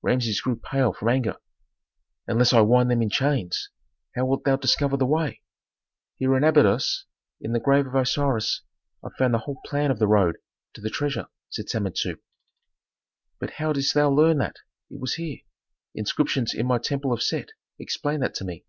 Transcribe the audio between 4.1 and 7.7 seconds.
How wilt thou discover the way?" "Here in Abydos, in the